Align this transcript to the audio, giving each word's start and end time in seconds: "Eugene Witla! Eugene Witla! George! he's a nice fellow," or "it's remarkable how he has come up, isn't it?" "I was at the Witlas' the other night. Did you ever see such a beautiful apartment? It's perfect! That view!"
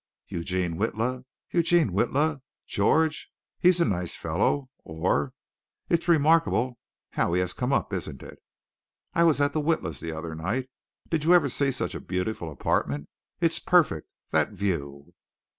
"Eugene 0.29 0.77
Witla! 0.77 1.25
Eugene 1.51 1.91
Witla! 1.91 2.41
George! 2.65 3.29
he's 3.59 3.79
a 3.79 3.85
nice 3.85 4.15
fellow," 4.15 4.67
or 4.83 5.31
"it's 5.89 6.07
remarkable 6.07 6.79
how 7.11 7.33
he 7.33 7.39
has 7.39 7.53
come 7.53 7.71
up, 7.71 7.93
isn't 7.93 8.23
it?" 8.23 8.39
"I 9.13 9.23
was 9.23 9.39
at 9.41 9.53
the 9.53 9.61
Witlas' 9.61 9.99
the 9.99 10.11
other 10.11 10.33
night. 10.33 10.71
Did 11.09 11.23
you 11.23 11.35
ever 11.35 11.49
see 11.49 11.69
such 11.69 11.93
a 11.93 11.99
beautiful 12.01 12.51
apartment? 12.51 13.09
It's 13.41 13.59
perfect! 13.59 14.15
That 14.31 14.49
view!" 14.53 15.13